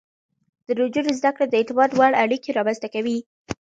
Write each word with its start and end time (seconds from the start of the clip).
د 0.67 0.69
نجونو 0.79 1.11
زده 1.19 1.31
کړه 1.35 1.45
د 1.47 1.53
اعتماد 1.59 1.89
وړ 1.93 2.11
اړيکې 2.23 2.55
رامنځته 2.57 2.87
کوي. 2.93 3.17